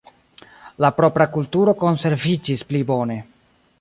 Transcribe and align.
La 0.83 0.89
propra 1.01 1.27
kulturo 1.35 1.75
konserviĝis 1.83 2.65
pli 2.71 2.81
bone. 2.93 3.19